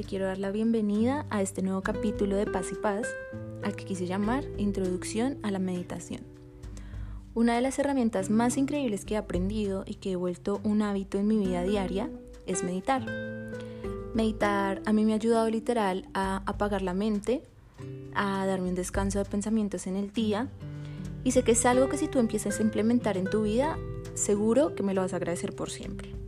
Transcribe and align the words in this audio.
te 0.00 0.06
quiero 0.06 0.24
dar 0.24 0.38
la 0.38 0.50
bienvenida 0.50 1.26
a 1.28 1.42
este 1.42 1.60
nuevo 1.60 1.82
capítulo 1.82 2.34
de 2.34 2.46
Paz 2.46 2.68
y 2.72 2.74
Paz, 2.74 3.06
al 3.62 3.76
que 3.76 3.84
quise 3.84 4.06
llamar 4.06 4.44
Introducción 4.56 5.36
a 5.42 5.50
la 5.50 5.58
Meditación. 5.58 6.22
Una 7.34 7.54
de 7.54 7.60
las 7.60 7.78
herramientas 7.78 8.30
más 8.30 8.56
increíbles 8.56 9.04
que 9.04 9.12
he 9.12 9.16
aprendido 9.18 9.84
y 9.86 9.96
que 9.96 10.12
he 10.12 10.16
vuelto 10.16 10.62
un 10.64 10.80
hábito 10.80 11.18
en 11.18 11.26
mi 11.26 11.36
vida 11.36 11.64
diaria 11.64 12.08
es 12.46 12.64
meditar. 12.64 13.04
Meditar 14.14 14.80
a 14.86 14.92
mí 14.94 15.04
me 15.04 15.12
ha 15.12 15.16
ayudado 15.16 15.50
literal 15.50 16.08
a 16.14 16.44
apagar 16.46 16.80
la 16.80 16.94
mente, 16.94 17.42
a 18.14 18.46
darme 18.46 18.70
un 18.70 18.76
descanso 18.76 19.18
de 19.18 19.26
pensamientos 19.26 19.86
en 19.86 19.96
el 19.96 20.14
día 20.14 20.48
y 21.24 21.32
sé 21.32 21.42
que 21.42 21.52
es 21.52 21.66
algo 21.66 21.90
que 21.90 21.98
si 21.98 22.08
tú 22.08 22.20
empiezas 22.20 22.58
a 22.58 22.62
implementar 22.62 23.18
en 23.18 23.28
tu 23.28 23.42
vida, 23.42 23.76
seguro 24.14 24.74
que 24.74 24.82
me 24.82 24.94
lo 24.94 25.02
vas 25.02 25.12
a 25.12 25.16
agradecer 25.16 25.54
por 25.54 25.68
siempre. 25.68 26.19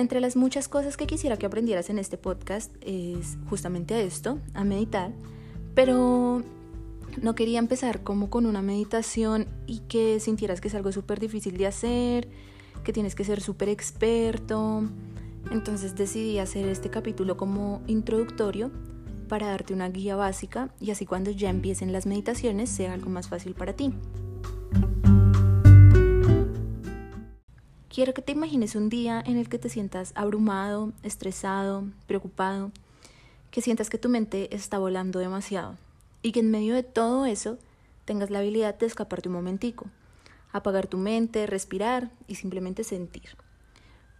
Entre 0.00 0.18
las 0.20 0.34
muchas 0.34 0.66
cosas 0.66 0.96
que 0.96 1.06
quisiera 1.06 1.36
que 1.36 1.44
aprendieras 1.44 1.90
en 1.90 1.98
este 1.98 2.16
podcast 2.16 2.74
es 2.80 3.36
justamente 3.50 4.02
esto, 4.02 4.38
a 4.54 4.64
meditar, 4.64 5.12
pero 5.74 6.42
no 7.20 7.34
quería 7.34 7.58
empezar 7.58 8.02
como 8.02 8.30
con 8.30 8.46
una 8.46 8.62
meditación 8.62 9.46
y 9.66 9.80
que 9.80 10.18
sintieras 10.18 10.62
que 10.62 10.68
es 10.68 10.74
algo 10.74 10.90
súper 10.90 11.20
difícil 11.20 11.58
de 11.58 11.66
hacer, 11.66 12.30
que 12.82 12.94
tienes 12.94 13.14
que 13.14 13.24
ser 13.24 13.42
súper 13.42 13.68
experto. 13.68 14.84
Entonces 15.50 15.94
decidí 15.96 16.38
hacer 16.38 16.66
este 16.68 16.88
capítulo 16.88 17.36
como 17.36 17.82
introductorio 17.86 18.70
para 19.28 19.48
darte 19.48 19.74
una 19.74 19.90
guía 19.90 20.16
básica 20.16 20.72
y 20.80 20.92
así 20.92 21.04
cuando 21.04 21.30
ya 21.30 21.50
empiecen 21.50 21.92
las 21.92 22.06
meditaciones 22.06 22.70
sea 22.70 22.94
algo 22.94 23.10
más 23.10 23.28
fácil 23.28 23.52
para 23.52 23.74
ti. 23.74 23.92
Quiero 27.92 28.14
que 28.14 28.22
te 28.22 28.30
imagines 28.30 28.76
un 28.76 28.88
día 28.88 29.20
en 29.26 29.36
el 29.36 29.48
que 29.48 29.58
te 29.58 29.68
sientas 29.68 30.12
abrumado, 30.14 30.92
estresado, 31.02 31.82
preocupado, 32.06 32.70
que 33.50 33.62
sientas 33.62 33.90
que 33.90 33.98
tu 33.98 34.08
mente 34.08 34.54
está 34.54 34.78
volando 34.78 35.18
demasiado 35.18 35.76
y 36.22 36.30
que 36.30 36.38
en 36.38 36.52
medio 36.52 36.76
de 36.76 36.84
todo 36.84 37.26
eso 37.26 37.58
tengas 38.04 38.30
la 38.30 38.38
habilidad 38.38 38.78
de 38.78 38.86
escaparte 38.86 39.28
un 39.28 39.34
momentico, 39.34 39.86
apagar 40.52 40.86
tu 40.86 40.98
mente, 40.98 41.48
respirar 41.48 42.12
y 42.28 42.36
simplemente 42.36 42.84
sentir. 42.84 43.36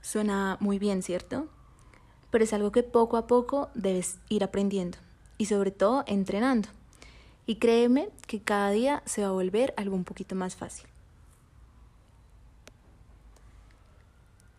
Suena 0.02 0.56
muy 0.58 0.80
bien, 0.80 1.04
¿cierto? 1.04 1.46
Pero 2.32 2.42
es 2.42 2.52
algo 2.52 2.72
que 2.72 2.82
poco 2.82 3.16
a 3.16 3.28
poco 3.28 3.70
debes 3.74 4.18
ir 4.28 4.42
aprendiendo 4.42 4.98
y 5.38 5.44
sobre 5.44 5.70
todo 5.70 6.02
entrenando. 6.08 6.68
Y 7.46 7.56
créeme 7.56 8.08
que 8.26 8.42
cada 8.42 8.72
día 8.72 9.04
se 9.06 9.22
va 9.22 9.28
a 9.28 9.30
volver 9.32 9.74
algo 9.76 9.94
un 9.94 10.02
poquito 10.02 10.34
más 10.34 10.56
fácil. 10.56 10.90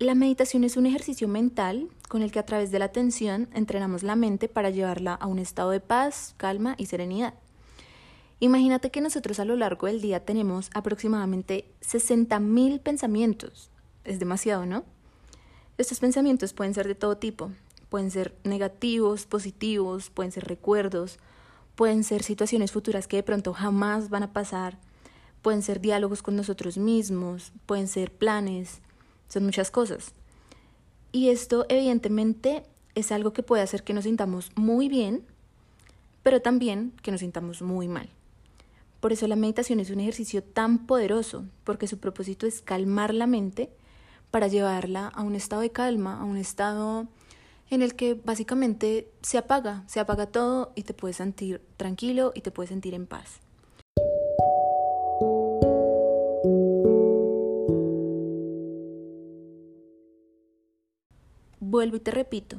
La 0.02 0.16
meditación 0.16 0.63
es 0.63 0.77
un 0.77 0.88
ejercicio 0.88 1.27
mental 1.27 1.88
con 2.09 2.23
el 2.23 2.31
que 2.31 2.39
a 2.39 2.45
través 2.47 2.71
de 2.71 2.80
la 2.80 2.85
atención 2.85 3.47
entrenamos 3.53 4.02
la 4.02 4.16
mente 4.16 4.49
para 4.49 4.71
llevarla 4.71 5.13
a 5.13 5.27
un 5.27 5.38
estado 5.38 5.69
de 5.69 5.80
paz, 5.80 6.33
calma 6.38 6.73
y 6.80 6.88
serenidad. 6.88 7.35
Imagínate 8.39 8.89
que 8.89 8.99
nosotros 8.99 9.39
a 9.39 9.45
lo 9.45 9.55
largo 9.55 9.85
del 9.85 10.02
día 10.02 10.25
tenemos 10.25 10.72
aproximadamente 10.73 11.66
60.000 11.83 12.79
pensamientos. 12.79 13.69
Es 14.03 14.17
demasiado, 14.17 14.66
¿no? 14.66 14.85
Estos 15.77 15.99
pensamientos 15.99 16.53
pueden 16.53 16.73
ser 16.73 16.88
de 16.88 16.95
todo 16.95 17.17
tipo. 17.17 17.52
Pueden 17.89 18.09
ser 18.09 18.35
negativos, 18.44 19.27
positivos, 19.27 20.09
pueden 20.09 20.31
ser 20.31 20.45
recuerdos, 20.45 21.19
pueden 21.75 22.03
ser 22.03 22.23
situaciones 22.23 22.72
futuras 22.72 23.07
que 23.07 23.17
de 23.17 23.23
pronto 23.23 23.53
jamás 23.53 24.09
van 24.09 24.23
a 24.23 24.33
pasar, 24.33 24.79
pueden 25.44 25.61
ser 25.61 25.79
diálogos 25.79 26.23
con 26.23 26.35
nosotros 26.35 26.79
mismos, 26.79 27.53
pueden 27.67 27.88
ser 27.88 28.11
planes, 28.11 28.81
son 29.31 29.45
muchas 29.45 29.71
cosas. 29.71 30.13
Y 31.11 31.29
esto 31.29 31.65
evidentemente 31.69 32.63
es 32.95 33.11
algo 33.11 33.33
que 33.33 33.44
puede 33.44 33.63
hacer 33.63 33.83
que 33.83 33.94
nos 33.94 34.03
sintamos 34.03 34.51
muy 34.56 34.89
bien, 34.89 35.23
pero 36.23 36.41
también 36.41 36.94
que 37.01 37.11
nos 37.11 37.22
sintamos 37.22 37.61
muy 37.61 37.88
mal. 37.88 38.09
Por 39.00 39.13
eso 39.13 39.28
la 39.28 39.35
meditación 39.35 39.79
es 39.79 39.89
un 39.89 40.00
ejercicio 40.00 40.44
tan 40.44 40.85
poderoso, 40.85 41.45
porque 41.63 41.88
su 41.88 41.97
propósito 41.97 42.45
es 42.45 42.61
calmar 42.61 43.13
la 43.13 43.25
mente 43.25 43.72
para 44.29 44.47
llevarla 44.47 45.07
a 45.07 45.23
un 45.23 45.35
estado 45.35 45.61
de 45.61 45.72
calma, 45.72 46.19
a 46.19 46.23
un 46.23 46.38
estado 46.38 47.07
en 47.69 47.81
el 47.81 47.95
que 47.95 48.13
básicamente 48.13 49.09
se 49.22 49.38
apaga, 49.38 49.83
se 49.88 50.00
apaga 50.00 50.27
todo 50.27 50.73
y 50.75 50.83
te 50.83 50.94
puedes 50.94 51.17
sentir 51.17 51.61
tranquilo 51.77 52.31
y 52.35 52.41
te 52.41 52.51
puedes 52.51 52.69
sentir 52.69 52.94
en 52.94 53.07
paz. 53.07 53.39
Vuelvo 61.71 61.95
y 61.95 62.01
te 62.01 62.11
repito, 62.11 62.57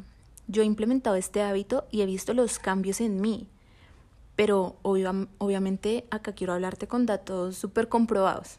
yo 0.49 0.63
he 0.63 0.65
implementado 0.65 1.17
este 1.17 1.43
hábito 1.43 1.85
y 1.91 2.01
he 2.01 2.07
visto 2.07 2.33
los 2.33 2.59
cambios 2.59 2.99
en 3.03 3.21
mí, 3.21 3.47
pero 4.37 4.77
obviamente 4.81 6.07
acá 6.11 6.33
quiero 6.33 6.55
hablarte 6.55 6.89
con 6.89 7.05
datos 7.05 7.59
súper 7.59 7.91
comprobados. 7.91 8.57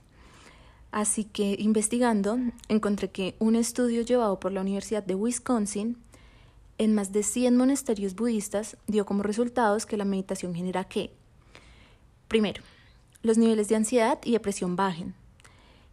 Así 0.91 1.23
que 1.23 1.55
investigando, 1.57 2.37
encontré 2.67 3.09
que 3.09 3.35
un 3.39 3.55
estudio 3.55 4.03
llevado 4.03 4.39
por 4.39 4.51
la 4.51 4.61
Universidad 4.61 5.01
de 5.01 5.15
Wisconsin 5.15 5.97
en 6.77 6.93
más 6.93 7.11
de 7.11 7.23
100 7.23 7.57
monasterios 7.57 8.13
budistas 8.13 8.77
dio 8.85 9.07
como 9.07 9.23
resultados 9.23 9.87
que 9.87 9.97
la 9.97 10.05
meditación 10.05 10.53
genera 10.53 10.83
qué? 10.83 11.11
Primero, 12.27 12.61
los 13.23 13.39
niveles 13.39 13.69
de 13.69 13.77
ansiedad 13.77 14.19
y 14.23 14.33
depresión 14.33 14.75
bajen 14.75 15.15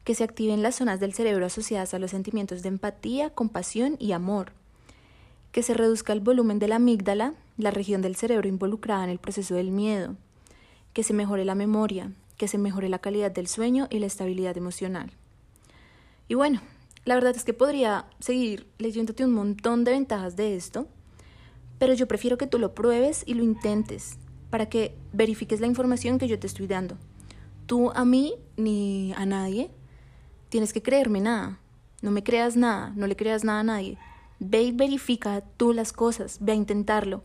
que 0.04 0.14
se 0.14 0.24
activen 0.24 0.62
las 0.62 0.76
zonas 0.76 1.00
del 1.00 1.12
cerebro 1.12 1.46
asociadas 1.46 1.94
a 1.94 1.98
los 1.98 2.10
sentimientos 2.10 2.62
de 2.62 2.68
empatía, 2.68 3.30
compasión 3.30 3.96
y 3.98 4.12
amor, 4.12 4.52
que 5.52 5.62
se 5.62 5.74
reduzca 5.74 6.12
el 6.12 6.20
volumen 6.20 6.58
de 6.58 6.68
la 6.68 6.76
amígdala, 6.76 7.34
la 7.56 7.70
región 7.70 8.02
del 8.02 8.16
cerebro 8.16 8.48
involucrada 8.48 9.04
en 9.04 9.10
el 9.10 9.18
proceso 9.18 9.54
del 9.54 9.70
miedo, 9.70 10.16
que 10.92 11.02
se 11.02 11.12
mejore 11.12 11.44
la 11.44 11.54
memoria, 11.54 12.12
que 12.36 12.48
se 12.48 12.58
mejore 12.58 12.88
la 12.88 13.00
calidad 13.00 13.30
del 13.30 13.46
sueño 13.46 13.86
y 13.90 13.98
la 13.98 14.06
estabilidad 14.06 14.56
emocional. 14.56 15.12
Y 16.28 16.34
bueno, 16.34 16.60
la 17.04 17.14
verdad 17.14 17.34
es 17.36 17.44
que 17.44 17.52
podría 17.52 18.06
seguir 18.20 18.66
leyéndote 18.78 19.24
un 19.24 19.32
montón 19.32 19.84
de 19.84 19.92
ventajas 19.92 20.36
de 20.36 20.56
esto, 20.56 20.86
pero 21.78 21.94
yo 21.94 22.06
prefiero 22.06 22.38
que 22.38 22.46
tú 22.46 22.58
lo 22.58 22.74
pruebes 22.74 23.24
y 23.26 23.34
lo 23.34 23.42
intentes 23.42 24.16
para 24.50 24.68
que 24.68 24.94
verifiques 25.12 25.60
la 25.60 25.66
información 25.66 26.18
que 26.18 26.28
yo 26.28 26.38
te 26.38 26.46
estoy 26.46 26.66
dando. 26.66 26.96
Tú 27.66 27.90
a 27.94 28.04
mí 28.04 28.34
ni 28.56 29.12
a 29.16 29.26
nadie 29.26 29.70
tienes 30.50 30.74
que 30.74 30.82
creerme 30.82 31.20
nada. 31.20 31.58
No 32.02 32.10
me 32.10 32.22
creas 32.22 32.56
nada, 32.56 32.92
no 32.96 33.06
le 33.06 33.16
creas 33.16 33.44
nada 33.44 33.60
a 33.60 33.64
nadie. 33.64 33.96
Ve 34.38 34.62
y 34.64 34.72
verifica 34.72 35.42
tú 35.56 35.72
las 35.72 35.92
cosas, 35.92 36.38
ve 36.40 36.52
a 36.52 36.56
intentarlo. 36.56 37.22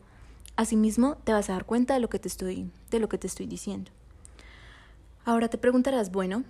Asimismo, 0.55 1.17
te 1.23 1.33
vas 1.33 1.49
a 1.49 1.53
dar 1.53 1.65
cuenta 1.65 1.95
de 1.95 1.99
lo 1.99 2.09
que 2.09 2.19
te 2.19 2.29
estoy, 2.29 2.71
de 2.91 2.99
lo 2.99 3.09
que 3.09 3.17
te 3.17 3.27
estoy 3.27 3.45
diciendo. 3.45 3.91
Ahora 5.25 5.49
te 5.49 5.57
preguntarás, 5.57 6.11
bueno, 6.11 6.43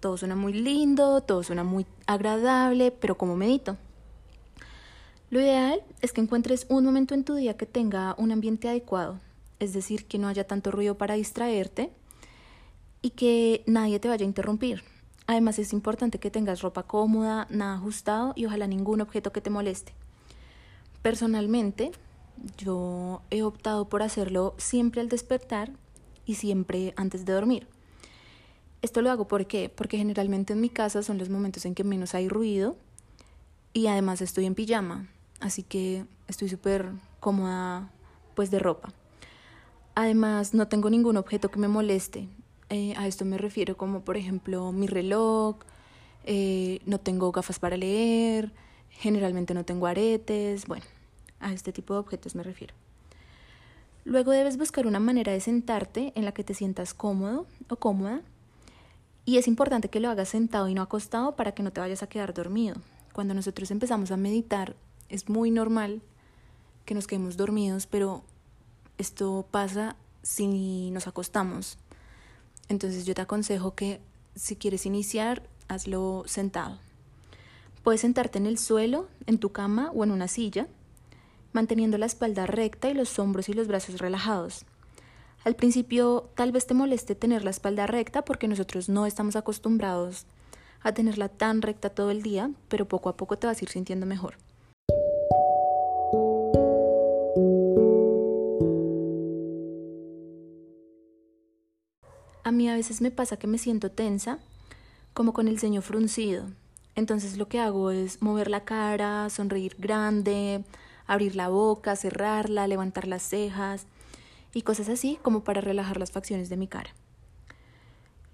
todo 0.00 0.16
suena 0.16 0.36
muy 0.36 0.52
lindo, 0.52 1.20
todo 1.20 1.42
suena 1.42 1.64
muy 1.64 1.86
agradable, 2.06 2.90
pero 2.90 3.18
¿cómo 3.18 3.36
medito? 3.36 3.76
Lo 5.30 5.40
ideal 5.40 5.82
es 6.00 6.12
que 6.12 6.20
encuentres 6.20 6.66
un 6.68 6.84
momento 6.84 7.14
en 7.14 7.24
tu 7.24 7.34
día 7.34 7.56
que 7.56 7.66
tenga 7.66 8.14
un 8.18 8.32
ambiente 8.32 8.68
adecuado, 8.68 9.18
es 9.58 9.72
decir, 9.72 10.06
que 10.06 10.18
no 10.18 10.28
haya 10.28 10.46
tanto 10.46 10.70
ruido 10.70 10.98
para 10.98 11.14
distraerte 11.14 11.90
y 13.00 13.10
que 13.10 13.64
nadie 13.66 13.98
te 13.98 14.08
vaya 14.08 14.24
a 14.24 14.28
interrumpir. 14.28 14.91
Además 15.32 15.58
es 15.58 15.72
importante 15.72 16.18
que 16.18 16.30
tengas 16.30 16.60
ropa 16.60 16.82
cómoda, 16.82 17.46
nada 17.48 17.76
ajustado 17.76 18.34
y 18.36 18.44
ojalá 18.44 18.66
ningún 18.66 19.00
objeto 19.00 19.32
que 19.32 19.40
te 19.40 19.48
moleste. 19.48 19.94
Personalmente, 21.00 21.90
yo 22.58 23.22
he 23.30 23.42
optado 23.42 23.88
por 23.88 24.02
hacerlo 24.02 24.54
siempre 24.58 25.00
al 25.00 25.08
despertar 25.08 25.70
y 26.26 26.34
siempre 26.34 26.92
antes 26.98 27.24
de 27.24 27.32
dormir. 27.32 27.66
Esto 28.82 29.00
lo 29.00 29.10
hago 29.10 29.26
¿por 29.26 29.46
porque 29.74 29.96
generalmente 29.96 30.52
en 30.52 30.60
mi 30.60 30.68
casa 30.68 31.02
son 31.02 31.16
los 31.16 31.30
momentos 31.30 31.64
en 31.64 31.74
que 31.74 31.82
menos 31.82 32.14
hay 32.14 32.28
ruido 32.28 32.76
y 33.72 33.86
además 33.86 34.20
estoy 34.20 34.44
en 34.44 34.54
pijama, 34.54 35.08
así 35.40 35.62
que 35.62 36.04
estoy 36.28 36.50
súper 36.50 36.90
cómoda 37.20 37.90
pues 38.34 38.50
de 38.50 38.58
ropa. 38.58 38.92
Además 39.94 40.52
no 40.52 40.68
tengo 40.68 40.90
ningún 40.90 41.16
objeto 41.16 41.50
que 41.50 41.58
me 41.58 41.68
moleste, 41.68 42.28
eh, 42.72 42.94
a 42.96 43.06
esto 43.06 43.26
me 43.26 43.36
refiero 43.36 43.76
como 43.76 44.00
por 44.00 44.16
ejemplo 44.16 44.72
mi 44.72 44.86
reloj, 44.86 45.56
eh, 46.24 46.80
no 46.86 46.98
tengo 46.98 47.30
gafas 47.30 47.58
para 47.58 47.76
leer, 47.76 48.50
generalmente 48.88 49.52
no 49.52 49.64
tengo 49.64 49.86
aretes, 49.86 50.66
bueno, 50.66 50.86
a 51.40 51.52
este 51.52 51.70
tipo 51.72 51.92
de 51.92 52.00
objetos 52.00 52.34
me 52.34 52.42
refiero. 52.42 52.74
Luego 54.04 54.32
debes 54.32 54.56
buscar 54.56 54.86
una 54.86 55.00
manera 55.00 55.32
de 55.32 55.40
sentarte 55.40 56.12
en 56.16 56.24
la 56.24 56.32
que 56.32 56.44
te 56.44 56.54
sientas 56.54 56.94
cómodo 56.94 57.46
o 57.68 57.76
cómoda 57.76 58.22
y 59.26 59.36
es 59.36 59.48
importante 59.48 59.90
que 59.90 60.00
lo 60.00 60.08
hagas 60.08 60.30
sentado 60.30 60.66
y 60.68 60.74
no 60.74 60.80
acostado 60.80 61.36
para 61.36 61.52
que 61.52 61.62
no 61.62 61.72
te 61.72 61.80
vayas 61.80 62.02
a 62.02 62.08
quedar 62.08 62.32
dormido. 62.32 62.76
Cuando 63.12 63.34
nosotros 63.34 63.70
empezamos 63.70 64.10
a 64.12 64.16
meditar 64.16 64.76
es 65.10 65.28
muy 65.28 65.50
normal 65.50 66.00
que 66.86 66.94
nos 66.94 67.06
quedemos 67.06 67.36
dormidos, 67.36 67.86
pero 67.86 68.22
esto 68.96 69.46
pasa 69.50 69.94
si 70.22 70.90
nos 70.90 71.06
acostamos. 71.06 71.76
Entonces 72.72 73.04
yo 73.04 73.14
te 73.14 73.20
aconsejo 73.20 73.74
que 73.74 74.00
si 74.34 74.56
quieres 74.56 74.86
iniciar, 74.86 75.42
hazlo 75.68 76.24
sentado. 76.26 76.78
Puedes 77.82 78.00
sentarte 78.00 78.38
en 78.38 78.46
el 78.46 78.58
suelo, 78.58 79.08
en 79.26 79.36
tu 79.36 79.52
cama 79.52 79.90
o 79.94 80.04
en 80.04 80.10
una 80.10 80.26
silla, 80.26 80.68
manteniendo 81.52 81.98
la 81.98 82.06
espalda 82.06 82.46
recta 82.46 82.88
y 82.88 82.94
los 82.94 83.18
hombros 83.18 83.50
y 83.50 83.52
los 83.52 83.68
brazos 83.68 83.98
relajados. 83.98 84.64
Al 85.44 85.54
principio 85.54 86.30
tal 86.34 86.50
vez 86.50 86.66
te 86.66 86.72
moleste 86.72 87.14
tener 87.14 87.44
la 87.44 87.50
espalda 87.50 87.86
recta 87.86 88.24
porque 88.24 88.48
nosotros 88.48 88.88
no 88.88 89.04
estamos 89.04 89.36
acostumbrados 89.36 90.24
a 90.82 90.92
tenerla 90.92 91.28
tan 91.28 91.60
recta 91.60 91.90
todo 91.90 92.10
el 92.10 92.22
día, 92.22 92.50
pero 92.68 92.88
poco 92.88 93.10
a 93.10 93.18
poco 93.18 93.36
te 93.36 93.46
vas 93.46 93.60
a 93.60 93.64
ir 93.64 93.68
sintiendo 93.68 94.06
mejor. 94.06 94.38
A 102.52 102.54
mí 102.54 102.68
a 102.68 102.74
veces 102.74 103.00
me 103.00 103.10
pasa 103.10 103.38
que 103.38 103.46
me 103.46 103.56
siento 103.56 103.90
tensa, 103.90 104.38
como 105.14 105.32
con 105.32 105.48
el 105.48 105.58
ceño 105.58 105.80
fruncido. 105.80 106.44
Entonces 106.94 107.38
lo 107.38 107.48
que 107.48 107.58
hago 107.58 107.90
es 107.90 108.20
mover 108.20 108.50
la 108.50 108.66
cara, 108.66 109.30
sonreír 109.30 109.74
grande, 109.78 110.62
abrir 111.06 111.34
la 111.34 111.48
boca, 111.48 111.96
cerrarla, 111.96 112.66
levantar 112.66 113.08
las 113.08 113.22
cejas 113.22 113.86
y 114.52 114.60
cosas 114.60 114.90
así 114.90 115.18
como 115.22 115.44
para 115.44 115.62
relajar 115.62 115.96
las 115.96 116.10
facciones 116.10 116.50
de 116.50 116.58
mi 116.58 116.68
cara. 116.68 116.90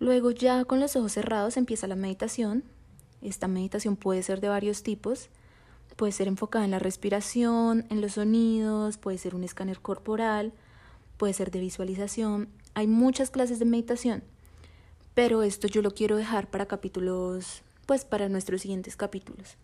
Luego 0.00 0.32
ya 0.32 0.64
con 0.64 0.80
los 0.80 0.96
ojos 0.96 1.12
cerrados 1.12 1.56
empieza 1.56 1.86
la 1.86 1.94
meditación. 1.94 2.64
Esta 3.22 3.46
meditación 3.46 3.94
puede 3.94 4.24
ser 4.24 4.40
de 4.40 4.48
varios 4.48 4.82
tipos. 4.82 5.28
Puede 5.94 6.10
ser 6.10 6.26
enfocada 6.26 6.64
en 6.64 6.72
la 6.72 6.80
respiración, 6.80 7.86
en 7.88 8.00
los 8.00 8.14
sonidos, 8.14 8.98
puede 8.98 9.16
ser 9.16 9.36
un 9.36 9.44
escáner 9.44 9.78
corporal, 9.78 10.52
puede 11.18 11.34
ser 11.34 11.52
de 11.52 11.60
visualización. 11.60 12.48
Hay 12.78 12.86
muchas 12.86 13.30
clases 13.30 13.58
de 13.58 13.64
meditación, 13.64 14.22
pero 15.12 15.42
esto 15.42 15.66
yo 15.66 15.82
lo 15.82 15.90
quiero 15.90 16.16
dejar 16.16 16.48
para 16.48 16.66
capítulos, 16.66 17.62
pues 17.86 18.04
para 18.04 18.28
nuestros 18.28 18.62
siguientes 18.62 18.94
capítulos. 18.94 19.56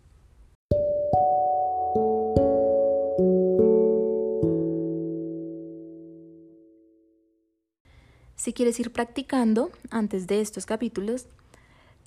Si 8.35 8.51
quieres 8.51 8.77
ir 8.81 8.91
practicando 8.91 9.71
antes 9.91 10.27
de 10.27 10.41
estos 10.41 10.65
capítulos, 10.65 11.27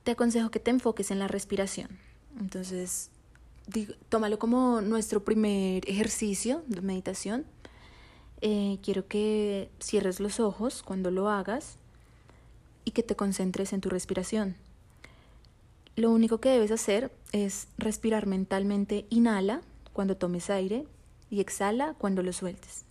te 0.05 0.11
aconsejo 0.11 0.51
que 0.51 0.61
te 0.61 0.73
enfoques 0.73 1.11
en 1.11 1.21
la 1.21 1.27
respiración. 1.27 1.89
Entonces, 2.39 3.09
tómalo 4.11 4.39
como 4.39 4.83
nuestro 4.83 5.25
primer 5.25 5.89
ejercicio 5.89 6.63
de 6.67 6.83
meditación. 6.83 7.47
Eh, 8.41 8.79
quiero 8.83 9.07
que 9.07 9.69
cierres 9.81 10.21
los 10.21 10.39
ojos 10.41 10.83
cuando 10.83 11.11
lo 11.11 11.29
hagas 11.29 11.77
y 12.85 12.93
que 12.93 13.03
te 13.03 13.17
concentres 13.17 13.73
en 13.73 13.81
tu 13.81 13.89
respiración. 13.89 14.57
Lo 15.97 16.11
único 16.11 16.39
que 16.39 16.51
debes 16.51 16.71
hacer 16.71 17.11
es 17.33 17.67
respirar 17.77 18.27
mentalmente. 18.27 19.07
Inhala 19.11 19.63
cuando 19.93 20.17
tomes 20.17 20.49
aire 20.51 20.87
y 21.31 21.41
exhala 21.41 21.95
cuando 21.99 22.23
lo 22.23 22.33
sueltes. 22.33 22.85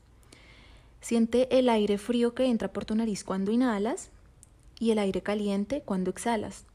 Siente 0.99 1.57
el 1.57 1.69
aire 1.69 1.97
frío 1.97 2.33
que 2.33 2.45
entra 2.45 2.73
por 2.73 2.83
tu 2.83 2.95
nariz 2.95 3.23
cuando 3.23 3.51
inhalas 3.51 4.09
y 4.79 4.91
el 4.91 4.99
aire 4.99 5.21
caliente 5.21 5.81
cuando 5.85 6.11
exhalas. 6.11 6.65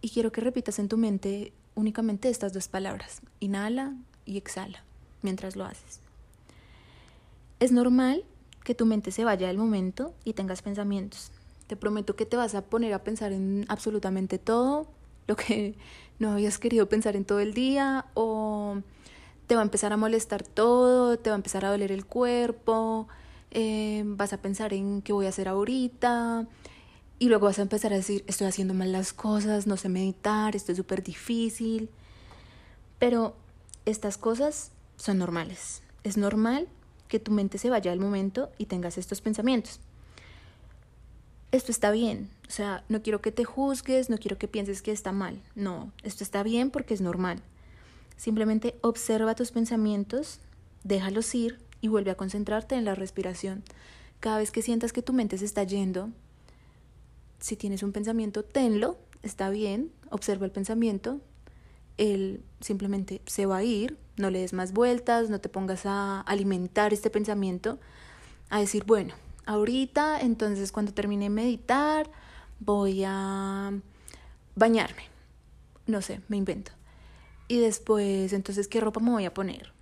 Y 0.00 0.10
quiero 0.10 0.30
que 0.30 0.40
repitas 0.40 0.78
en 0.78 0.88
tu 0.88 0.96
mente 0.96 1.52
únicamente 1.74 2.28
estas 2.28 2.52
dos 2.52 2.68
palabras, 2.68 3.20
inhala 3.40 3.94
y 4.24 4.36
exhala, 4.36 4.84
mientras 5.22 5.56
lo 5.56 5.64
haces. 5.64 6.00
Es 7.60 7.72
normal 7.72 8.24
que 8.64 8.74
tu 8.74 8.86
mente 8.86 9.10
se 9.10 9.24
vaya 9.24 9.48
del 9.48 9.58
momento 9.58 10.14
y 10.24 10.34
tengas 10.34 10.62
pensamientos. 10.62 11.32
Te 11.66 11.76
prometo 11.76 12.16
que 12.16 12.26
te 12.26 12.36
vas 12.36 12.54
a 12.54 12.62
poner 12.62 12.94
a 12.94 13.02
pensar 13.02 13.32
en 13.32 13.64
absolutamente 13.68 14.38
todo, 14.38 14.86
lo 15.26 15.36
que 15.36 15.74
no 16.18 16.32
habías 16.32 16.58
querido 16.58 16.88
pensar 16.88 17.16
en 17.16 17.24
todo 17.24 17.40
el 17.40 17.54
día, 17.54 18.06
o 18.14 18.78
te 19.46 19.54
va 19.54 19.62
a 19.62 19.64
empezar 19.64 19.92
a 19.92 19.96
molestar 19.96 20.42
todo, 20.42 21.18
te 21.18 21.30
va 21.30 21.36
a 21.36 21.38
empezar 21.38 21.64
a 21.64 21.70
doler 21.70 21.90
el 21.90 22.04
cuerpo, 22.04 23.08
eh, 23.50 24.02
vas 24.04 24.32
a 24.32 24.42
pensar 24.42 24.74
en 24.74 25.02
qué 25.02 25.12
voy 25.12 25.26
a 25.26 25.30
hacer 25.30 25.48
ahorita 25.48 26.46
y 27.18 27.28
luego 27.28 27.46
vas 27.46 27.58
a 27.58 27.62
empezar 27.62 27.92
a 27.92 27.96
decir, 27.96 28.24
estoy 28.28 28.46
haciendo 28.46 28.74
mal 28.74 28.92
las 28.92 29.12
cosas, 29.12 29.66
no 29.66 29.76
sé 29.76 29.88
meditar, 29.88 30.54
esto 30.54 30.72
es 30.72 30.78
súper 30.78 31.02
difícil. 31.02 31.90
Pero 32.98 33.34
estas 33.86 34.18
cosas 34.18 34.70
son 34.96 35.18
normales. 35.18 35.82
Es 36.04 36.16
normal 36.16 36.68
que 37.08 37.18
tu 37.18 37.32
mente 37.32 37.58
se 37.58 37.70
vaya 37.70 37.92
al 37.92 38.00
momento 38.00 38.50
y 38.58 38.66
tengas 38.66 38.98
estos 38.98 39.20
pensamientos. 39.20 39.80
Esto 41.50 41.72
está 41.72 41.90
bien, 41.90 42.28
o 42.46 42.50
sea, 42.50 42.84
no 42.88 43.02
quiero 43.02 43.22
que 43.22 43.32
te 43.32 43.44
juzgues, 43.44 44.10
no 44.10 44.18
quiero 44.18 44.36
que 44.36 44.48
pienses 44.48 44.82
que 44.82 44.92
está 44.92 45.12
mal. 45.12 45.40
No, 45.54 45.92
esto 46.02 46.22
está 46.22 46.42
bien 46.42 46.70
porque 46.70 46.92
es 46.92 47.00
normal. 47.00 47.40
Simplemente 48.16 48.74
observa 48.82 49.34
tus 49.34 49.50
pensamientos, 49.50 50.40
déjalos 50.84 51.34
ir 51.34 51.58
y 51.80 51.88
vuelve 51.88 52.10
a 52.10 52.16
concentrarte 52.16 52.74
en 52.74 52.84
la 52.84 52.94
respiración. 52.94 53.62
Cada 54.20 54.38
vez 54.38 54.50
que 54.50 54.62
sientas 54.62 54.92
que 54.92 55.02
tu 55.02 55.12
mente 55.12 55.38
se 55.38 55.46
está 55.46 55.62
yendo, 55.62 56.10
si 57.40 57.56
tienes 57.56 57.82
un 57.82 57.92
pensamiento, 57.92 58.42
tenlo, 58.44 58.98
está 59.22 59.48
bien, 59.48 59.92
observa 60.10 60.44
el 60.44 60.52
pensamiento, 60.52 61.20
él 61.98 62.42
simplemente 62.60 63.20
se 63.26 63.46
va 63.46 63.58
a 63.58 63.64
ir, 63.64 63.98
no 64.16 64.30
le 64.30 64.40
des 64.40 64.52
más 64.52 64.72
vueltas, 64.72 65.30
no 65.30 65.40
te 65.40 65.48
pongas 65.48 65.84
a 65.84 66.22
alimentar 66.22 66.92
este 66.92 67.10
pensamiento, 67.10 67.78
a 68.50 68.60
decir, 68.60 68.84
bueno, 68.84 69.14
ahorita, 69.46 70.20
entonces 70.20 70.72
cuando 70.72 70.94
termine 70.94 71.26
de 71.26 71.30
meditar, 71.30 72.10
voy 72.60 73.02
a 73.06 73.72
bañarme, 74.54 75.02
no 75.86 76.00
sé, 76.02 76.20
me 76.28 76.36
invento. 76.36 76.72
Y 77.46 77.58
después, 77.58 78.32
entonces, 78.32 78.68
¿qué 78.68 78.80
ropa 78.80 79.00
me 79.00 79.10
voy 79.10 79.24
a 79.24 79.34
poner? 79.34 79.72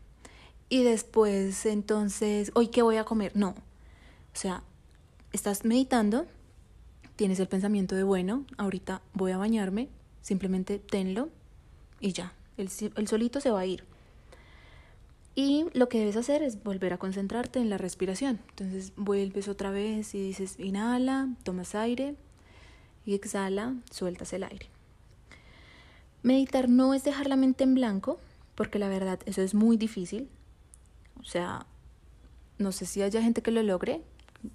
y 0.68 0.82
después 0.82 1.66
entonces, 1.66 2.50
hoy 2.54 2.68
qué 2.68 2.82
voy 2.82 2.96
a 2.96 3.04
comer. 3.04 3.32
No, 3.34 3.50
o 3.50 3.54
sea, 4.38 4.62
estás 5.32 5.64
meditando, 5.64 6.26
tienes 7.16 7.40
el 7.40 7.48
pensamiento 7.48 7.94
de, 7.94 8.02
bueno, 8.02 8.44
ahorita 8.58 9.02
voy 9.12 9.32
a 9.32 9.38
bañarme, 9.38 9.88
simplemente 10.22 10.78
tenlo 10.78 11.28
y 12.00 12.12
ya, 12.12 12.32
el, 12.56 12.70
el 12.96 13.08
solito 13.08 13.40
se 13.40 13.50
va 13.50 13.60
a 13.60 13.66
ir. 13.66 13.84
Y 15.34 15.66
lo 15.74 15.90
que 15.90 15.98
debes 15.98 16.16
hacer 16.16 16.42
es 16.42 16.62
volver 16.62 16.94
a 16.94 16.98
concentrarte 16.98 17.58
en 17.58 17.68
la 17.68 17.76
respiración. 17.76 18.40
Entonces 18.48 18.94
vuelves 18.96 19.48
otra 19.48 19.70
vez 19.70 20.14
y 20.14 20.20
dices, 20.20 20.58
inhala, 20.58 21.28
tomas 21.42 21.74
aire 21.74 22.14
y 23.04 23.14
exhala, 23.14 23.74
sueltas 23.90 24.32
el 24.32 24.44
aire. 24.44 24.66
Meditar 26.22 26.70
no 26.70 26.94
es 26.94 27.04
dejar 27.04 27.28
la 27.28 27.36
mente 27.36 27.64
en 27.64 27.74
blanco, 27.74 28.18
porque 28.54 28.78
la 28.78 28.88
verdad 28.88 29.20
eso 29.26 29.42
es 29.42 29.54
muy 29.54 29.76
difícil. 29.76 30.28
O 31.20 31.24
sea, 31.24 31.66
no 32.58 32.72
sé 32.72 32.86
si 32.86 33.02
haya 33.02 33.20
gente 33.20 33.42
que 33.42 33.50
lo 33.50 33.62
logre. 33.62 34.00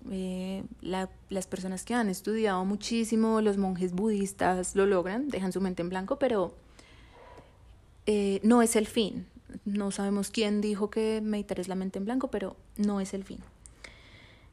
Eh, 0.09 0.63
las 0.81 1.47
personas 1.47 1.85
que 1.85 1.93
han 1.93 2.09
estudiado 2.09 2.65
muchísimo, 2.65 3.39
los 3.41 3.57
monjes 3.57 3.93
budistas 3.93 4.75
lo 4.75 4.87
logran, 4.87 5.27
dejan 5.29 5.51
su 5.51 5.61
mente 5.61 5.83
en 5.83 5.89
blanco, 5.89 6.17
pero 6.17 6.55
eh, 8.05 8.39
no 8.43 8.61
es 8.61 8.75
el 8.75 8.87
fin. 8.87 9.27
No 9.65 9.91
sabemos 9.91 10.31
quién 10.31 10.61
dijo 10.61 10.89
que 10.89 11.21
meditar 11.21 11.59
es 11.59 11.67
la 11.67 11.75
mente 11.75 11.99
en 11.99 12.05
blanco, 12.05 12.29
pero 12.29 12.55
no 12.77 13.01
es 13.01 13.13
el 13.13 13.23
fin. 13.23 13.39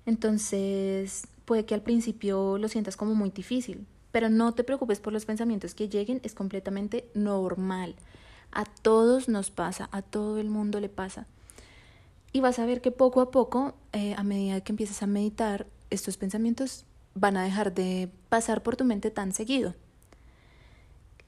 Entonces, 0.06 1.26
puede 1.44 1.64
que 1.64 1.74
al 1.74 1.82
principio 1.82 2.58
lo 2.58 2.68
sientas 2.68 2.96
como 2.96 3.14
muy 3.14 3.30
difícil, 3.30 3.86
pero 4.12 4.28
no 4.30 4.54
te 4.54 4.64
preocupes 4.64 5.00
por 5.00 5.12
los 5.12 5.26
pensamientos 5.26 5.74
que 5.74 5.88
lleguen, 5.88 6.20
es 6.22 6.34
completamente 6.34 7.08
normal. 7.14 7.94
A 8.52 8.64
todos 8.64 9.28
nos 9.28 9.50
pasa, 9.50 9.88
a 9.92 10.02
todo 10.02 10.38
el 10.38 10.48
mundo 10.48 10.80
le 10.80 10.88
pasa. 10.88 11.26
Y 12.32 12.40
vas 12.40 12.58
a 12.58 12.66
ver 12.66 12.80
que 12.80 12.90
poco 12.90 13.20
a 13.20 13.30
poco, 13.30 13.74
eh, 13.92 14.14
a 14.16 14.22
medida 14.22 14.60
que 14.60 14.72
empieces 14.72 15.02
a 15.02 15.06
meditar, 15.06 15.66
estos 15.90 16.16
pensamientos 16.16 16.84
van 17.14 17.36
a 17.36 17.44
dejar 17.44 17.74
de 17.74 18.10
pasar 18.28 18.62
por 18.62 18.76
tu 18.76 18.84
mente 18.84 19.10
tan 19.10 19.32
seguido. 19.32 19.74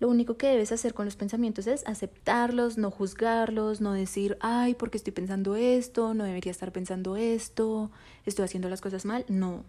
Lo 0.00 0.08
único 0.08 0.38
que 0.38 0.46
debes 0.46 0.72
hacer 0.72 0.94
con 0.94 1.04
los 1.04 1.16
pensamientos 1.16 1.66
es 1.66 1.86
aceptarlos, 1.86 2.78
no 2.78 2.90
juzgarlos, 2.90 3.82
no 3.82 3.92
decir, 3.92 4.38
ay, 4.40 4.74
porque 4.74 4.96
estoy 4.96 5.12
pensando 5.12 5.56
esto, 5.56 6.14
no 6.14 6.24
debería 6.24 6.50
estar 6.50 6.72
pensando 6.72 7.16
esto, 7.16 7.90
estoy 8.24 8.46
haciendo 8.46 8.70
las 8.70 8.80
cosas 8.80 9.04
mal. 9.04 9.26
No, 9.28 9.62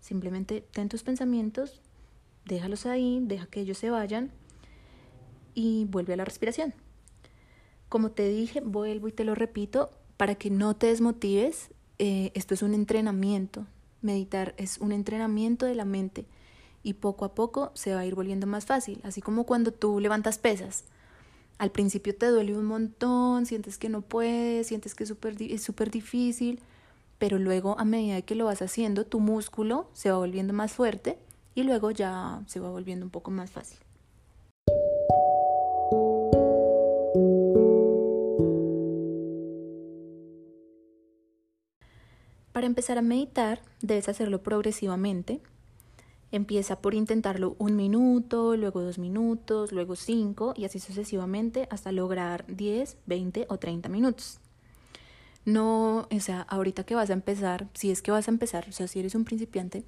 simplemente 0.00 0.64
ten 0.72 0.88
tus 0.88 1.04
pensamientos, 1.04 1.80
déjalos 2.46 2.84
ahí, 2.84 3.20
deja 3.22 3.46
que 3.46 3.60
ellos 3.60 3.78
se 3.78 3.90
vayan 3.90 4.32
y 5.54 5.84
vuelve 5.84 6.14
a 6.14 6.16
la 6.16 6.24
respiración. 6.24 6.74
Como 7.88 8.10
te 8.10 8.28
dije, 8.28 8.60
vuelvo 8.60 9.06
y 9.06 9.12
te 9.12 9.22
lo 9.22 9.36
repito, 9.36 9.90
para 10.16 10.34
que 10.34 10.50
no 10.50 10.74
te 10.74 10.88
desmotives, 10.88 11.70
eh, 12.00 12.32
esto 12.34 12.54
es 12.54 12.62
un 12.62 12.74
entrenamiento. 12.74 13.66
Meditar 14.02 14.52
es 14.56 14.78
un 14.78 14.90
entrenamiento 14.90 15.64
de 15.64 15.76
la 15.76 15.84
mente 15.84 16.26
y 16.82 16.94
poco 16.94 17.24
a 17.24 17.34
poco 17.34 17.70
se 17.74 17.94
va 17.94 18.00
a 18.00 18.06
ir 18.06 18.14
volviendo 18.14 18.46
más 18.46 18.66
fácil, 18.66 19.00
así 19.04 19.20
como 19.20 19.44
cuando 19.44 19.72
tú 19.72 20.00
levantas 20.00 20.38
pesas. 20.38 20.84
Al 21.58 21.70
principio 21.70 22.16
te 22.16 22.26
duele 22.26 22.56
un 22.56 22.64
montón, 22.64 23.44
sientes 23.46 23.76
que 23.76 23.88
no 23.88 24.00
puedes, 24.00 24.66
sientes 24.66 24.94
que 24.94 25.04
es 25.04 25.62
súper 25.62 25.90
difícil, 25.90 26.60
pero 27.18 27.38
luego 27.38 27.78
a 27.78 27.84
medida 27.84 28.22
que 28.22 28.34
lo 28.34 28.46
vas 28.46 28.62
haciendo, 28.62 29.04
tu 29.04 29.20
músculo 29.20 29.86
se 29.92 30.10
va 30.10 30.16
volviendo 30.16 30.54
más 30.54 30.72
fuerte 30.72 31.18
y 31.54 31.64
luego 31.64 31.90
ya 31.90 32.42
se 32.46 32.60
va 32.60 32.70
volviendo 32.70 33.04
un 33.04 33.10
poco 33.10 33.30
más 33.30 33.50
fácil. 33.50 33.78
Para 42.52 42.66
empezar 42.66 42.98
a 42.98 43.02
meditar, 43.02 43.60
debes 43.80 44.08
hacerlo 44.08 44.42
progresivamente. 44.42 45.40
Empieza 46.32 46.80
por 46.80 46.94
intentarlo 46.94 47.56
un 47.58 47.74
minuto, 47.74 48.56
luego 48.56 48.82
dos 48.82 48.98
minutos, 48.98 49.72
luego 49.72 49.96
cinco 49.96 50.54
y 50.56 50.64
así 50.64 50.78
sucesivamente 50.78 51.66
hasta 51.70 51.90
lograr 51.90 52.44
10, 52.46 52.98
20 53.06 53.46
o 53.48 53.58
30 53.58 53.88
minutos. 53.88 54.38
No, 55.44 56.06
o 56.10 56.20
sea, 56.20 56.42
ahorita 56.42 56.84
que 56.84 56.94
vas 56.94 57.10
a 57.10 57.14
empezar, 57.14 57.68
si 57.74 57.90
es 57.90 58.02
que 58.02 58.12
vas 58.12 58.28
a 58.28 58.30
empezar, 58.30 58.66
o 58.68 58.72
sea, 58.72 58.86
si 58.86 59.00
eres 59.00 59.14
un 59.14 59.24
principiante, 59.24 59.84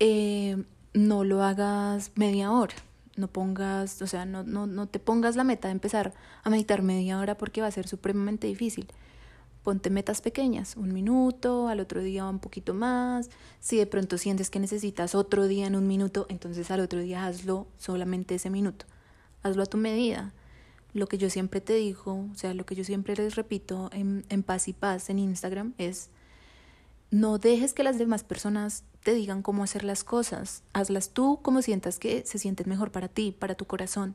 eh, 0.00 0.64
no 0.94 1.24
lo 1.24 1.42
hagas 1.42 2.10
media 2.16 2.50
hora. 2.50 2.74
No 3.16 3.28
pongas, 3.28 4.02
o 4.02 4.06
sea, 4.06 4.26
no, 4.26 4.42
no, 4.42 4.66
no 4.66 4.88
te 4.88 4.98
pongas 4.98 5.36
la 5.36 5.44
meta 5.44 5.68
de 5.68 5.72
empezar 5.72 6.12
a 6.42 6.50
meditar 6.50 6.82
media 6.82 7.18
hora 7.18 7.38
porque 7.38 7.60
va 7.62 7.68
a 7.68 7.70
ser 7.70 7.86
supremamente 7.86 8.46
difícil 8.46 8.88
ponte 9.66 9.90
metas 9.90 10.20
pequeñas, 10.20 10.76
un 10.76 10.94
minuto, 10.94 11.66
al 11.66 11.80
otro 11.80 12.00
día 12.00 12.24
un 12.26 12.38
poquito 12.38 12.72
más. 12.72 13.30
Si 13.58 13.76
de 13.76 13.86
pronto 13.88 14.16
sientes 14.16 14.48
que 14.48 14.60
necesitas 14.60 15.16
otro 15.16 15.48
día 15.48 15.66
en 15.66 15.74
un 15.74 15.88
minuto, 15.88 16.26
entonces 16.28 16.70
al 16.70 16.78
otro 16.78 17.00
día 17.00 17.26
hazlo 17.26 17.66
solamente 17.76 18.36
ese 18.36 18.48
minuto. 18.48 18.86
Hazlo 19.42 19.64
a 19.64 19.66
tu 19.66 19.76
medida. 19.76 20.32
Lo 20.92 21.08
que 21.08 21.18
yo 21.18 21.30
siempre 21.30 21.60
te 21.60 21.72
digo, 21.74 22.28
o 22.32 22.34
sea, 22.36 22.54
lo 22.54 22.64
que 22.64 22.76
yo 22.76 22.84
siempre 22.84 23.16
les 23.16 23.34
repito 23.34 23.90
en, 23.92 24.24
en 24.28 24.44
paz 24.44 24.68
y 24.68 24.72
paz 24.72 25.10
en 25.10 25.18
Instagram 25.18 25.74
es, 25.78 26.10
no 27.10 27.38
dejes 27.38 27.74
que 27.74 27.82
las 27.82 27.98
demás 27.98 28.22
personas 28.22 28.84
te 29.02 29.14
digan 29.14 29.42
cómo 29.42 29.64
hacer 29.64 29.82
las 29.82 30.04
cosas. 30.04 30.62
Hazlas 30.74 31.10
tú 31.10 31.40
como 31.42 31.60
sientas 31.60 31.98
que 31.98 32.24
se 32.24 32.38
sienten 32.38 32.68
mejor 32.68 32.92
para 32.92 33.08
ti, 33.08 33.34
para 33.36 33.56
tu 33.56 33.64
corazón 33.64 34.14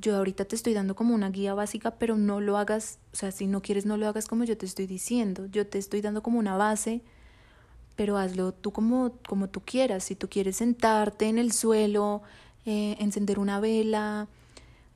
yo 0.00 0.16
ahorita 0.16 0.44
te 0.44 0.54
estoy 0.54 0.74
dando 0.74 0.94
como 0.94 1.14
una 1.14 1.30
guía 1.30 1.54
básica, 1.54 1.92
pero 1.92 2.16
no 2.16 2.40
lo 2.40 2.56
hagas, 2.56 2.98
o 3.12 3.16
sea, 3.16 3.32
si 3.32 3.46
no 3.46 3.62
quieres 3.62 3.84
no 3.84 3.96
lo 3.96 4.06
hagas 4.06 4.26
como 4.28 4.44
yo 4.44 4.56
te 4.56 4.66
estoy 4.66 4.86
diciendo, 4.86 5.46
yo 5.46 5.66
te 5.66 5.78
estoy 5.78 6.00
dando 6.00 6.22
como 6.22 6.38
una 6.38 6.56
base, 6.56 7.02
pero 7.96 8.16
hazlo 8.16 8.52
tú 8.52 8.72
como, 8.72 9.12
como 9.26 9.48
tú 9.48 9.60
quieras, 9.64 10.04
si 10.04 10.14
tú 10.14 10.28
quieres 10.28 10.56
sentarte 10.56 11.26
en 11.26 11.38
el 11.38 11.52
suelo, 11.52 12.22
eh, 12.64 12.96
encender 13.00 13.40
una 13.40 13.58
vela 13.58 14.28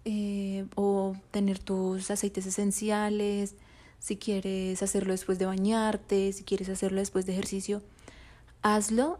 eh, 0.04 0.66
o 0.76 1.16
tener 1.32 1.58
tus 1.58 2.10
aceites 2.10 2.46
esenciales, 2.46 3.56
si 3.98 4.16
quieres 4.16 4.82
hacerlo 4.82 5.12
después 5.12 5.38
de 5.38 5.46
bañarte, 5.46 6.32
si 6.32 6.44
quieres 6.44 6.68
hacerlo 6.68 7.00
después 7.00 7.26
de 7.26 7.32
ejercicio, 7.32 7.82
hazlo 8.62 9.18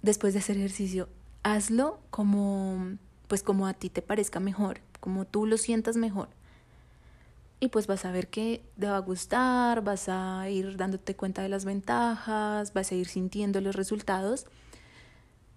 después 0.00 0.32
de 0.32 0.40
hacer 0.40 0.56
ejercicio, 0.56 1.08
hazlo 1.42 1.98
como 2.10 2.96
pues 3.26 3.42
como 3.42 3.66
a 3.66 3.74
ti 3.74 3.90
te 3.90 4.00
parezca 4.00 4.40
mejor 4.40 4.80
como 5.00 5.24
tú 5.24 5.46
lo 5.46 5.56
sientas 5.56 5.96
mejor. 5.96 6.28
Y 7.60 7.68
pues 7.68 7.86
vas 7.86 8.04
a 8.04 8.12
ver 8.12 8.28
que 8.28 8.64
te 8.78 8.86
va 8.86 8.96
a 8.96 9.00
gustar, 9.00 9.82
vas 9.82 10.08
a 10.08 10.48
ir 10.48 10.76
dándote 10.76 11.16
cuenta 11.16 11.42
de 11.42 11.48
las 11.48 11.64
ventajas, 11.64 12.72
vas 12.72 12.92
a 12.92 12.94
ir 12.94 13.08
sintiendo 13.08 13.60
los 13.60 13.74
resultados. 13.74 14.46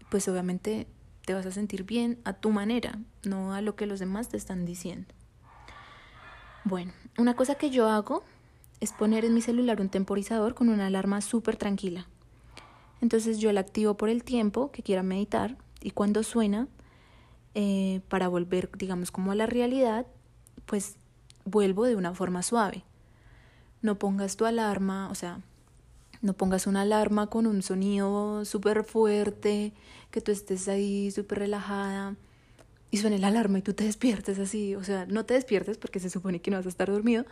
Pues 0.09 0.27
obviamente 0.27 0.87
te 1.25 1.33
vas 1.33 1.45
a 1.45 1.51
sentir 1.51 1.83
bien 1.83 2.19
a 2.23 2.33
tu 2.33 2.49
manera, 2.49 2.99
no 3.23 3.53
a 3.53 3.61
lo 3.61 3.75
que 3.75 3.85
los 3.85 3.99
demás 3.99 4.29
te 4.29 4.37
están 4.37 4.65
diciendo. 4.65 5.13
Bueno, 6.63 6.91
una 7.17 7.35
cosa 7.35 7.55
que 7.55 7.69
yo 7.69 7.89
hago 7.89 8.23
es 8.79 8.93
poner 8.93 9.25
en 9.25 9.33
mi 9.33 9.41
celular 9.41 9.79
un 9.79 9.89
temporizador 9.89 10.55
con 10.55 10.69
una 10.69 10.87
alarma 10.87 11.21
súper 11.21 11.55
tranquila. 11.55 12.07
Entonces 12.99 13.39
yo 13.39 13.51
la 13.51 13.61
activo 13.61 13.95
por 13.95 14.09
el 14.09 14.23
tiempo 14.23 14.71
que 14.71 14.83
quiera 14.83 15.03
meditar 15.03 15.57
y 15.81 15.91
cuando 15.91 16.23
suena 16.23 16.67
eh, 17.55 18.01
para 18.07 18.27
volver, 18.27 18.69
digamos, 18.77 19.11
como 19.11 19.31
a 19.31 19.35
la 19.35 19.45
realidad, 19.45 20.05
pues 20.65 20.95
vuelvo 21.45 21.85
de 21.85 21.95
una 21.95 22.13
forma 22.13 22.43
suave. 22.43 22.83
No 23.81 23.97
pongas 23.97 24.37
tu 24.37 24.45
alarma, 24.45 25.09
o 25.09 25.15
sea, 25.15 25.41
no 26.21 26.33
pongas 26.33 26.67
una 26.67 26.81
alarma 26.81 27.27
con 27.27 27.47
un 27.47 27.61
sonido 27.63 28.45
súper 28.45 28.83
fuerte, 28.83 29.73
que 30.11 30.21
tú 30.21 30.31
estés 30.31 30.67
ahí 30.67 31.11
súper 31.11 31.39
relajada 31.39 32.15
y 32.91 32.97
suene 32.97 33.17
la 33.17 33.27
alarma 33.27 33.59
y 33.59 33.61
tú 33.61 33.73
te 33.73 33.85
despiertes 33.85 34.37
así, 34.37 34.75
o 34.75 34.83
sea, 34.83 35.05
no 35.07 35.25
te 35.25 35.33
despiertes 35.33 35.77
porque 35.77 35.99
se 35.99 36.09
supone 36.09 36.41
que 36.41 36.51
no 36.51 36.57
vas 36.57 36.65
a 36.65 36.69
estar 36.69 36.91
dormido, 36.91 37.25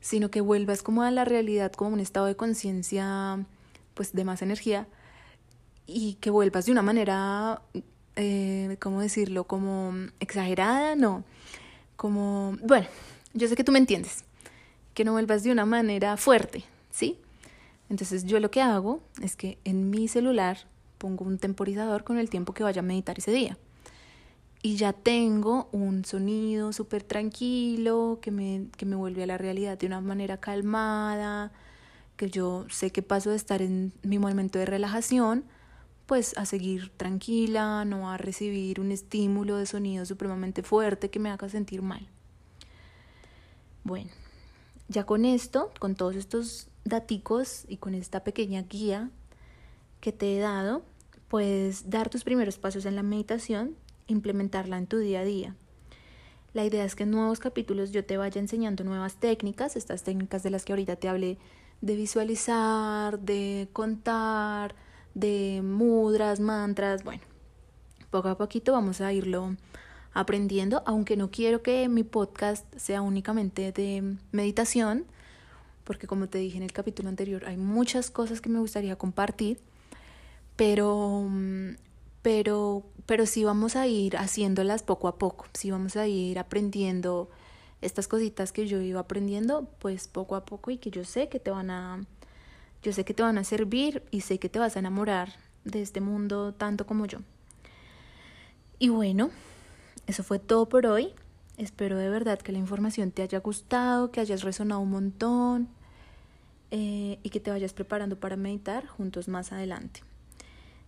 sino 0.00 0.30
que 0.30 0.40
vuelvas 0.40 0.82
como 0.82 1.02
a 1.02 1.10
la 1.10 1.24
realidad, 1.24 1.72
como 1.72 1.90
un 1.90 2.00
estado 2.00 2.26
de 2.26 2.36
conciencia, 2.36 3.44
pues 3.94 4.12
de 4.12 4.24
más 4.24 4.42
energía 4.42 4.88
y 5.86 6.14
que 6.14 6.30
vuelvas 6.30 6.66
de 6.66 6.72
una 6.72 6.82
manera 6.82 7.62
eh, 8.16 8.76
¿cómo 8.80 9.00
decirlo? 9.00 9.44
Como 9.44 9.94
exagerada, 10.20 10.96
no. 10.96 11.24
Como, 11.96 12.56
bueno, 12.62 12.86
yo 13.34 13.48
sé 13.48 13.56
que 13.56 13.64
tú 13.64 13.72
me 13.72 13.78
entiendes, 13.78 14.24
que 14.94 15.04
no 15.04 15.12
vuelvas 15.12 15.42
de 15.42 15.52
una 15.52 15.64
manera 15.66 16.16
fuerte, 16.16 16.64
¿sí? 16.90 17.18
Entonces 17.88 18.24
yo 18.24 18.40
lo 18.40 18.50
que 18.50 18.62
hago 18.62 19.00
es 19.22 19.36
que 19.36 19.58
en 19.64 19.90
mi 19.90 20.08
celular 20.08 20.58
pongo 20.98 21.24
un 21.24 21.38
temporizador 21.38 22.04
con 22.04 22.18
el 22.18 22.30
tiempo 22.30 22.54
que 22.54 22.62
vaya 22.62 22.80
a 22.80 22.84
meditar 22.84 23.18
ese 23.18 23.32
día. 23.32 23.58
Y 24.62 24.76
ya 24.76 24.92
tengo 24.92 25.68
un 25.72 26.04
sonido 26.04 26.72
súper 26.72 27.02
tranquilo 27.02 28.20
que 28.22 28.30
me, 28.30 28.66
que 28.76 28.86
me 28.86 28.94
vuelve 28.94 29.24
a 29.24 29.26
la 29.26 29.36
realidad 29.36 29.76
de 29.76 29.86
una 29.86 30.00
manera 30.00 30.38
calmada, 30.38 31.52
que 32.16 32.30
yo 32.30 32.66
sé 32.70 32.90
que 32.90 33.02
paso 33.02 33.30
de 33.30 33.36
estar 33.36 33.60
en 33.62 33.92
mi 34.02 34.18
momento 34.18 34.58
de 34.58 34.66
relajación 34.66 35.44
pues 36.12 36.36
a 36.36 36.44
seguir 36.44 36.90
tranquila, 36.90 37.86
no 37.86 38.10
a 38.10 38.18
recibir 38.18 38.80
un 38.80 38.92
estímulo 38.92 39.56
de 39.56 39.64
sonido 39.64 40.04
supremamente 40.04 40.62
fuerte 40.62 41.08
que 41.08 41.18
me 41.18 41.30
haga 41.30 41.48
sentir 41.48 41.80
mal. 41.80 42.06
Bueno, 43.82 44.10
ya 44.88 45.06
con 45.06 45.24
esto, 45.24 45.72
con 45.78 45.94
todos 45.94 46.16
estos 46.16 46.68
daticos 46.84 47.64
y 47.66 47.78
con 47.78 47.94
esta 47.94 48.24
pequeña 48.24 48.60
guía 48.60 49.08
que 50.02 50.12
te 50.12 50.36
he 50.36 50.38
dado, 50.38 50.82
puedes 51.28 51.88
dar 51.88 52.10
tus 52.10 52.24
primeros 52.24 52.58
pasos 52.58 52.84
en 52.84 52.94
la 52.94 53.02
meditación, 53.02 53.74
implementarla 54.06 54.76
en 54.76 54.88
tu 54.88 54.98
día 54.98 55.20
a 55.20 55.24
día. 55.24 55.56
La 56.52 56.66
idea 56.66 56.84
es 56.84 56.94
que 56.94 57.04
en 57.04 57.10
nuevos 57.10 57.38
capítulos 57.38 57.90
yo 57.90 58.04
te 58.04 58.18
vaya 58.18 58.38
enseñando 58.38 58.84
nuevas 58.84 59.14
técnicas, 59.14 59.76
estas 59.76 60.02
técnicas 60.02 60.42
de 60.42 60.50
las 60.50 60.66
que 60.66 60.74
ahorita 60.74 60.96
te 60.96 61.08
hablé, 61.08 61.38
de 61.80 61.96
visualizar, 61.96 63.18
de 63.18 63.70
contar, 63.72 64.74
de 65.14 65.60
mudras, 65.62 66.40
mantras, 66.40 67.04
bueno, 67.04 67.22
poco 68.10 68.28
a 68.28 68.36
poquito 68.36 68.72
vamos 68.72 69.00
a 69.00 69.12
irlo 69.12 69.56
aprendiendo, 70.14 70.82
aunque 70.86 71.16
no 71.16 71.30
quiero 71.30 71.62
que 71.62 71.88
mi 71.88 72.04
podcast 72.04 72.66
sea 72.76 73.02
únicamente 73.02 73.72
de 73.72 74.16
meditación, 74.30 75.06
porque 75.84 76.06
como 76.06 76.28
te 76.28 76.38
dije 76.38 76.58
en 76.58 76.62
el 76.62 76.72
capítulo 76.72 77.08
anterior, 77.08 77.44
hay 77.46 77.56
muchas 77.56 78.10
cosas 78.10 78.40
que 78.40 78.48
me 78.48 78.58
gustaría 78.58 78.96
compartir, 78.96 79.58
pero 80.56 81.28
pero 82.22 82.84
pero 83.06 83.26
sí 83.26 83.42
vamos 83.44 83.74
a 83.74 83.86
ir 83.86 84.16
haciéndolas 84.16 84.82
poco 84.82 85.08
a 85.08 85.16
poco, 85.16 85.46
sí 85.54 85.70
vamos 85.70 85.96
a 85.96 86.06
ir 86.06 86.38
aprendiendo 86.38 87.30
estas 87.80 88.06
cositas 88.06 88.52
que 88.52 88.66
yo 88.66 88.80
iba 88.80 89.00
aprendiendo, 89.00 89.68
pues 89.80 90.06
poco 90.06 90.36
a 90.36 90.44
poco 90.44 90.70
y 90.70 90.78
que 90.78 90.90
yo 90.90 91.04
sé 91.04 91.28
que 91.28 91.40
te 91.40 91.50
van 91.50 91.70
a 91.70 92.04
yo 92.82 92.92
sé 92.92 93.04
que 93.04 93.14
te 93.14 93.22
van 93.22 93.38
a 93.38 93.44
servir 93.44 94.02
y 94.10 94.22
sé 94.22 94.38
que 94.38 94.48
te 94.48 94.58
vas 94.58 94.76
a 94.76 94.80
enamorar 94.80 95.32
de 95.64 95.82
este 95.82 96.00
mundo 96.00 96.52
tanto 96.54 96.86
como 96.86 97.06
yo. 97.06 97.18
Y 98.78 98.88
bueno, 98.88 99.30
eso 100.06 100.22
fue 100.22 100.38
todo 100.38 100.68
por 100.68 100.86
hoy. 100.86 101.14
Espero 101.56 101.96
de 101.96 102.08
verdad 102.08 102.38
que 102.38 102.52
la 102.52 102.58
información 102.58 103.12
te 103.12 103.22
haya 103.22 103.38
gustado, 103.38 104.10
que 104.10 104.20
hayas 104.20 104.42
resonado 104.42 104.80
un 104.80 104.90
montón 104.90 105.68
eh, 106.70 107.18
y 107.22 107.30
que 107.30 107.38
te 107.38 107.50
vayas 107.50 107.72
preparando 107.72 108.18
para 108.18 108.36
meditar 108.36 108.86
juntos 108.86 109.28
más 109.28 109.52
adelante. 109.52 110.00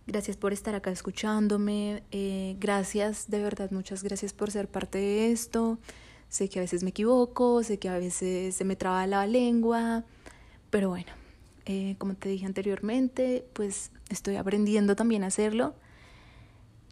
Gracias 0.07 0.37
por 0.37 0.53
estar 0.53 0.75
acá 0.75 0.91
escuchándome. 0.91 2.03
Eh, 2.11 2.57
gracias, 2.59 3.29
de 3.29 3.41
verdad, 3.41 3.71
muchas 3.71 4.03
gracias 4.03 4.33
por 4.33 4.51
ser 4.51 4.67
parte 4.67 4.97
de 4.97 5.31
esto. 5.31 5.79
Sé 6.27 6.49
que 6.49 6.59
a 6.59 6.63
veces 6.63 6.83
me 6.83 6.89
equivoco, 6.89 7.63
sé 7.63 7.79
que 7.79 7.87
a 7.87 7.97
veces 7.97 8.55
se 8.55 8.65
me 8.65 8.75
traba 8.75 9.07
la 9.07 9.25
lengua, 9.25 10.03
pero 10.69 10.89
bueno, 10.89 11.11
eh, 11.65 11.95
como 11.97 12.15
te 12.15 12.29
dije 12.29 12.45
anteriormente, 12.45 13.45
pues 13.53 13.91
estoy 14.09 14.35
aprendiendo 14.35 14.95
también 14.95 15.23
a 15.23 15.27
hacerlo. 15.27 15.75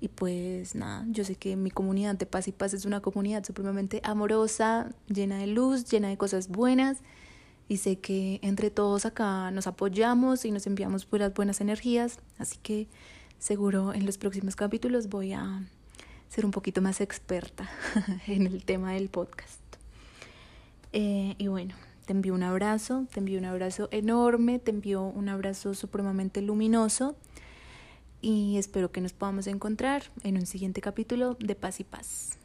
Y 0.01 0.09
pues 0.09 0.75
nada, 0.75 1.05
yo 1.09 1.23
sé 1.23 1.35
que 1.35 1.55
mi 1.55 1.71
comunidad 1.71 2.15
de 2.15 2.25
Paz 2.25 2.47
y 2.47 2.51
Paz 2.51 2.73
es 2.73 2.83
una 2.85 2.99
comunidad 2.99 3.45
supremamente 3.45 4.01
amorosa, 4.03 4.89
llena 5.07 5.37
de 5.37 5.47
luz, 5.47 5.85
llena 5.85 6.09
de 6.09 6.17
cosas 6.17 6.49
buenas. 6.49 6.97
Y 7.69 7.77
sé 7.77 7.99
que 7.99 8.39
entre 8.41 8.69
todos 8.69 9.05
acá 9.05 9.49
nos 9.51 9.67
apoyamos 9.67 10.43
y 10.43 10.51
nos 10.51 10.67
enviamos 10.67 11.05
puras 11.05 11.33
buenas 11.33 11.61
energías. 11.61 12.19
Así 12.37 12.57
que 12.61 12.87
seguro 13.39 13.93
en 13.93 14.05
los 14.05 14.17
próximos 14.17 14.55
capítulos 14.55 15.07
voy 15.07 15.33
a 15.33 15.61
ser 16.27 16.45
un 16.45 16.51
poquito 16.51 16.81
más 16.81 16.99
experta 16.99 17.69
en 18.27 18.47
el 18.47 18.65
tema 18.65 18.93
del 18.93 19.07
podcast. 19.07 19.61
Eh, 20.91 21.35
y 21.37 21.47
bueno, 21.47 21.75
te 22.05 22.11
envío 22.11 22.33
un 22.33 22.43
abrazo, 22.43 23.07
te 23.13 23.19
envío 23.19 23.39
un 23.39 23.45
abrazo 23.45 23.87
enorme, 23.91 24.59
te 24.59 24.71
envío 24.71 25.03
un 25.03 25.29
abrazo 25.29 25.73
supremamente 25.73 26.41
luminoso 26.41 27.15
y 28.21 28.57
espero 28.57 28.91
que 28.91 29.01
nos 29.01 29.13
podamos 29.13 29.47
encontrar 29.47 30.03
en 30.23 30.37
un 30.37 30.45
siguiente 30.45 30.81
capítulo 30.81 31.37
de 31.39 31.55
Paz 31.55 31.79
y 31.79 31.83
Paz. 31.83 32.37